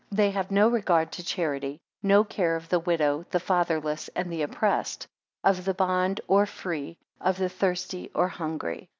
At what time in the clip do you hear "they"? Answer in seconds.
0.17-0.31